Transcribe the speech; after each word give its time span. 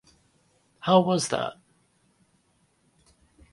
How 0.79 0.99
was 0.99 1.27
that? 1.27 1.57